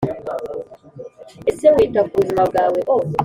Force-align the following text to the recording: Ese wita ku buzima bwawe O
Ese 1.49 1.65
wita 1.75 2.01
ku 2.09 2.13
buzima 2.19 2.41
bwawe 2.49 2.79
O 2.95 2.97